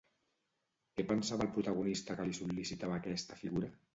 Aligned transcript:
Què 0.99 1.05
pensava 1.09 1.45
el 1.45 1.51
protagonista 1.59 2.17
que 2.21 2.27
li 2.29 2.35
sol·licitava 2.39 2.97
aquesta 3.01 3.41
figura? 3.45 3.73